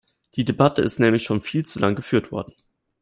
[0.35, 2.55] Die Debatte ist nämlich schon viel zu lange geführt worden.